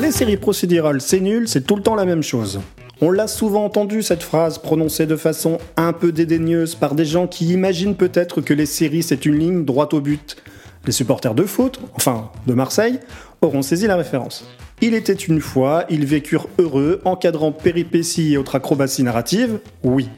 [0.00, 2.60] Les séries procédurales, c'est nul, c'est tout le temps la même chose.
[3.00, 7.26] On l'a souvent entendu cette phrase prononcée de façon un peu dédaigneuse par des gens
[7.26, 10.36] qui imaginent peut-être que les séries c'est une ligne droite au but.
[10.86, 13.00] Les supporters de foot, enfin de Marseille,
[13.42, 14.44] auront saisi la référence.
[14.80, 20.08] Il était une fois, ils vécurent heureux, encadrant péripéties et autres acrobaties narratives, oui.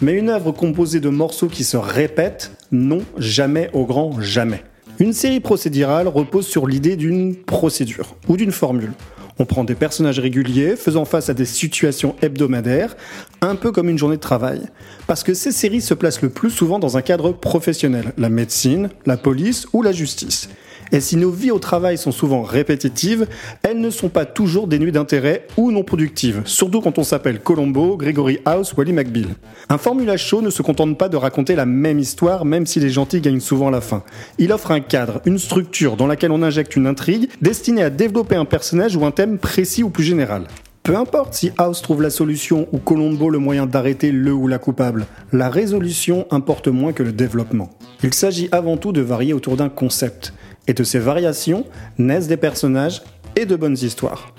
[0.00, 4.64] Mais une œuvre composée de morceaux qui se répètent, non, jamais au grand jamais.
[4.98, 8.94] Une série procédurale repose sur l'idée d'une procédure ou d'une formule.
[9.38, 12.96] On prend des personnages réguliers faisant face à des situations hebdomadaires,
[13.40, 14.62] un peu comme une journée de travail.
[15.06, 18.90] Parce que ces séries se placent le plus souvent dans un cadre professionnel, la médecine,
[19.06, 20.48] la police ou la justice.
[20.92, 23.26] Et si nos vies au travail sont souvent répétitives,
[23.62, 27.96] elles ne sont pas toujours dénuées d'intérêt ou non productives, surtout quand on s'appelle Colombo,
[27.96, 29.28] Gregory House ou Ali McBeal.
[29.68, 32.90] Un Formula Show ne se contente pas de raconter la même histoire, même si les
[32.90, 34.02] gentils gagnent souvent la fin.
[34.38, 38.36] Il offre un cadre, une structure dans laquelle on injecte une intrigue destinée à développer
[38.36, 40.44] un personnage ou un thème précis ou plus général.
[40.88, 44.56] Peu importe si House trouve la solution ou Colombo le moyen d'arrêter le ou la
[44.58, 47.68] coupable, la résolution importe moins que le développement.
[48.02, 50.32] Il s'agit avant tout de varier autour d'un concept.
[50.68, 51.64] Et de ces variations
[51.98, 53.02] naissent des personnages
[53.34, 54.32] et de bonnes histoires.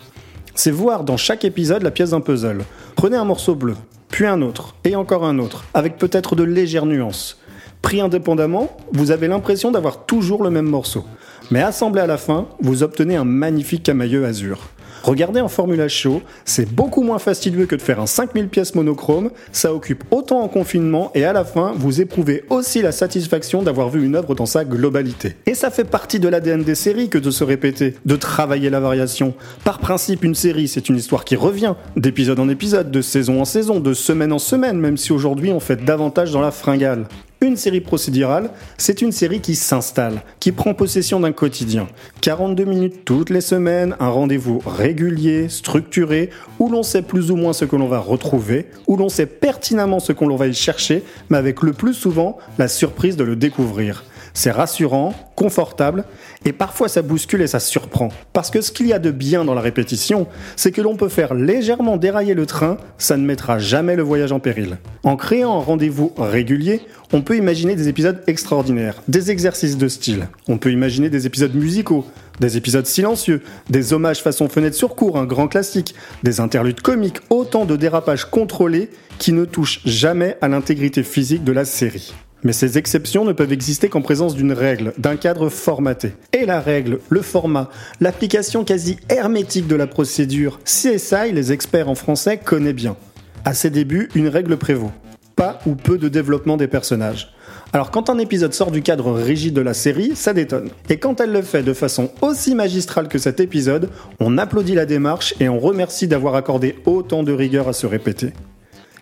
[0.55, 2.63] C'est voir dans chaque épisode la pièce d'un puzzle.
[2.95, 3.75] Prenez un morceau bleu,
[4.09, 7.37] puis un autre, et encore un autre, avec peut-être de légères nuances.
[7.81, 11.05] Pris indépendamment, vous avez l'impression d'avoir toujours le même morceau.
[11.49, 14.69] Mais assemblé à la fin, vous obtenez un magnifique camailleux azur.
[15.03, 19.31] Regardez en Formula Show, c'est beaucoup moins fastidieux que de faire un 5000 pièces monochrome,
[19.51, 23.89] ça occupe autant en confinement et à la fin, vous éprouvez aussi la satisfaction d'avoir
[23.89, 25.35] vu une œuvre dans sa globalité.
[25.45, 28.79] Et ça fait partie de l'ADN des séries que de se répéter, de travailler la
[28.79, 29.33] variation.
[29.63, 33.45] Par principe, une série, c'est une histoire qui revient, d'épisode en épisode, de saison en
[33.45, 37.05] saison, de semaine en semaine, même si aujourd'hui on fait davantage dans la fringale.
[37.41, 41.87] Une série procédurale, c'est une série qui s'installe, qui prend possession d'un quotidien.
[42.19, 47.53] 42 minutes toutes les semaines, un rendez-vous régulier, structuré, où l'on sait plus ou moins
[47.53, 51.37] ce que l'on va retrouver, où l'on sait pertinemment ce qu'on va y chercher, mais
[51.37, 54.03] avec le plus souvent la surprise de le découvrir.
[54.33, 56.05] C'est rassurant, confortable,
[56.45, 58.09] et parfois ça bouscule et ça surprend.
[58.33, 61.09] Parce que ce qu'il y a de bien dans la répétition, c'est que l'on peut
[61.09, 64.77] faire légèrement dérailler le train, ça ne mettra jamais le voyage en péril.
[65.03, 66.81] En créant un rendez-vous régulier,
[67.13, 70.27] on peut imaginer des épisodes extraordinaires, des exercices de style.
[70.47, 72.05] On peut imaginer des épisodes musicaux,
[72.39, 77.19] des épisodes silencieux, des hommages façon fenêtre sur cours, un grand classique, des interludes comiques,
[77.29, 82.13] autant de dérapages contrôlés qui ne touchent jamais à l'intégrité physique de la série.
[82.43, 86.13] Mais ces exceptions ne peuvent exister qu'en présence d'une règle, d'un cadre formaté.
[86.31, 87.69] Et la règle, le format,
[87.99, 92.95] l'application quasi hermétique de la procédure, CSI, les experts en français, connaît bien.
[93.43, 94.91] À ses débuts, une règle prévaut.
[95.35, 97.33] Pas ou peu de développement des personnages.
[97.71, 100.69] Alors quand un épisode sort du cadre rigide de la série, ça détonne.
[100.89, 103.89] Et quand elle le fait de façon aussi magistrale que cet épisode,
[104.19, 108.33] on applaudit la démarche et on remercie d'avoir accordé autant de rigueur à se répéter.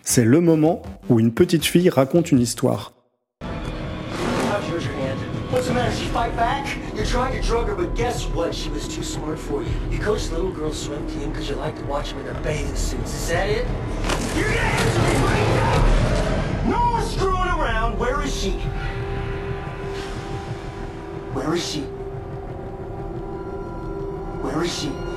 [0.02, 2.97] C'est le moment où une petite fille raconte une histoire.
[4.58, 5.94] What's the matter?
[5.94, 6.76] She fight back?
[6.94, 8.52] You tried to drug her, but guess what?
[8.52, 9.70] She was too smart for you.
[9.88, 12.42] You coached the little girls swim team because you like to watch them in their
[12.42, 13.14] bathing suits.
[13.14, 13.66] Is that it?
[14.36, 15.48] You're gonna answer me right
[16.64, 16.70] now!
[16.70, 17.98] No one's screwing around.
[17.98, 18.50] Where is she?
[21.32, 21.82] Where is she?
[24.42, 25.07] Where is she?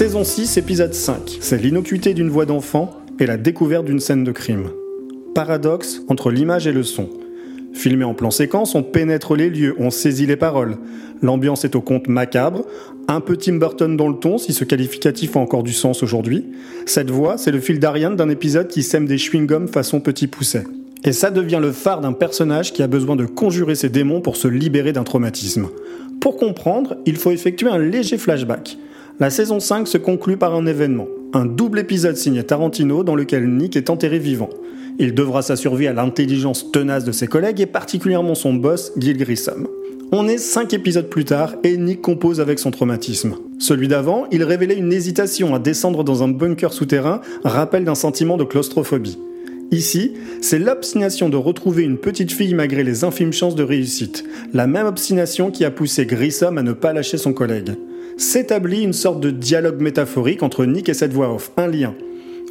[0.00, 1.36] Saison 6, épisode 5.
[1.42, 4.70] C'est l'innocuité d'une voix d'enfant et la découverte d'une scène de crime.
[5.34, 7.10] Paradoxe entre l'image et le son.
[7.74, 10.78] Filmé en plan séquence, on pénètre les lieux, on saisit les paroles.
[11.20, 12.64] L'ambiance est au compte macabre,
[13.08, 16.46] un peu Tim Burton dans le ton, si ce qualificatif a encore du sens aujourd'hui.
[16.86, 20.64] Cette voix, c'est le fil d'Ariane d'un épisode qui sème des chewing-gums façon petit pousset.
[21.04, 24.36] Et ça devient le phare d'un personnage qui a besoin de conjurer ses démons pour
[24.36, 25.68] se libérer d'un traumatisme.
[26.22, 28.78] Pour comprendre, il faut effectuer un léger flashback.
[29.20, 33.54] La saison 5 se conclut par un événement, un double épisode signé Tarantino dans lequel
[33.54, 34.48] Nick est enterré vivant.
[34.98, 39.18] Il devra sa survie à l'intelligence tenace de ses collègues et particulièrement son boss, Gil
[39.18, 39.68] Grissom.
[40.10, 43.34] On est 5 épisodes plus tard et Nick compose avec son traumatisme.
[43.58, 48.38] Celui d'avant, il révélait une hésitation à descendre dans un bunker souterrain, rappel d'un sentiment
[48.38, 49.18] de claustrophobie.
[49.70, 54.66] Ici, c'est l'obstination de retrouver une petite fille malgré les infimes chances de réussite, la
[54.66, 57.76] même obstination qui a poussé Grissom à ne pas lâcher son collègue
[58.20, 61.94] s'établit une sorte de dialogue métaphorique entre Nick et cette voix off, un lien.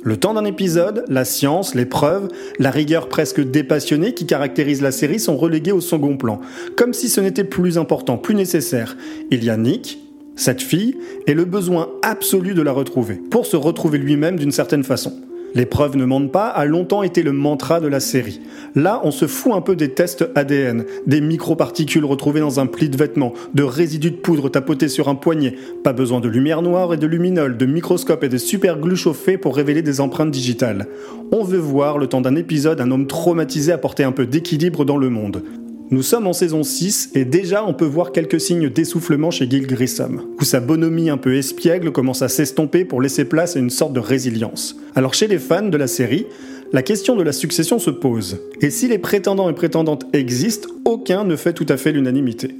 [0.02, 4.92] Le temps d'un épisode, la science, les preuves, la rigueur presque dépassionnée qui caractérise la
[4.92, 6.40] série sont relégués au second plan,
[6.76, 8.98] comme si ce n'était plus important, plus nécessaire.
[9.30, 10.00] Il y a Nick,
[10.36, 10.96] cette fille,
[11.28, 15.14] et le besoin absolu de la retrouver, pour se retrouver lui-même d'une certaine façon.
[15.56, 18.42] Les preuves ne mentent pas a longtemps été le mantra de la série.
[18.76, 22.90] Là, on se fout un peu des tests ADN, des microparticules retrouvées dans un pli
[22.90, 25.56] de vêtement, de résidus de poudre tapotés sur un poignet.
[25.84, 29.38] Pas besoin de lumière noire et de luminol, de microscope et de super glue chauffées
[29.38, 30.88] pour révéler des empreintes digitales.
[31.32, 34.98] On veut voir, le temps d'un épisode, un homme traumatisé apporter un peu d'équilibre dans
[34.98, 35.44] le monde.
[35.92, 39.66] Nous sommes en saison 6 et déjà on peut voir quelques signes d'essoufflement chez Gil
[39.66, 43.72] Grissom, où sa bonhomie un peu espiègle commence à s'estomper pour laisser place à une
[43.72, 44.76] sorte de résilience.
[44.94, 46.28] Alors chez les fans de la série,
[46.74, 48.38] la question de la succession se pose.
[48.62, 52.56] Et si les prétendants et prétendantes existent, aucun ne fait tout à fait l'unanimité.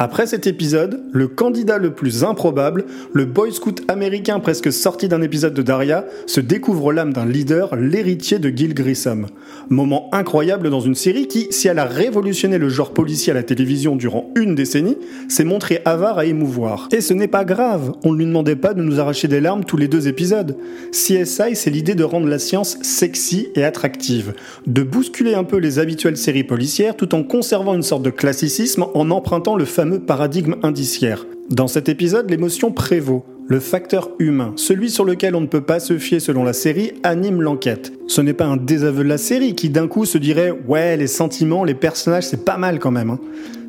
[0.00, 5.22] Après cet épisode, le candidat le plus improbable, le boy scout américain presque sorti d'un
[5.22, 9.26] épisode de Daria, se découvre l'âme d'un leader, l'héritier de Gil Grissom.
[9.70, 13.42] Moment incroyable dans une série qui, si elle a révolutionné le genre policier à la
[13.42, 14.96] télévision durant une décennie,
[15.28, 16.88] s'est montré avare à émouvoir.
[16.92, 19.64] Et ce n'est pas grave, on ne lui demandait pas de nous arracher des larmes
[19.64, 20.56] tous les deux épisodes.
[20.92, 24.34] CSI, c'est l'idée de rendre la science sexy et attractive,
[24.68, 28.86] de bousculer un peu les habituelles séries policières tout en conservant une sorte de classicisme
[28.94, 29.64] en empruntant le
[29.96, 31.26] paradigme indiciaire.
[31.50, 33.24] Dans cet épisode, l'émotion prévaut.
[33.50, 36.92] Le facteur humain, celui sur lequel on ne peut pas se fier selon la série,
[37.02, 37.94] anime l'enquête.
[38.06, 41.06] Ce n'est pas un désaveu de la série qui d'un coup se dirait ouais les
[41.06, 43.08] sentiments, les personnages c'est pas mal quand même.
[43.08, 43.18] Hein.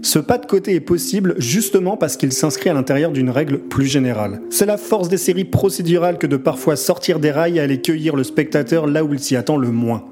[0.02, 3.86] Ce pas de côté est possible justement parce qu'il s'inscrit à l'intérieur d'une règle plus
[3.86, 4.42] générale.
[4.50, 8.18] C'est la force des séries procédurales que de parfois sortir des rails et aller cueillir
[8.18, 10.04] le spectateur là où il s'y attend le moins.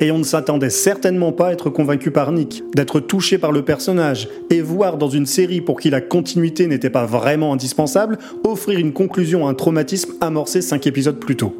[0.00, 3.62] Et on ne s'attendait certainement pas à être convaincu par Nick, d'être touché par le
[3.62, 8.78] personnage, et voir dans une série pour qui la continuité n'était pas vraiment indispensable, offrir
[8.78, 11.54] une conclusion à un traumatisme amorcé cinq épisodes plus tôt.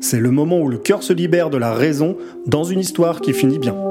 [0.00, 3.32] C'est le moment où le cœur se libère de la raison dans une histoire qui
[3.32, 3.89] finit bien.